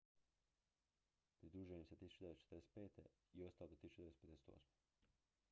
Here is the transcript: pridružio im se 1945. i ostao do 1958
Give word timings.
pridružio 1.41 1.77
im 1.81 1.85
se 1.89 1.95
1945. 1.99 3.01
i 3.33 3.43
ostao 3.51 3.67
do 3.67 3.75
1958 3.83 4.59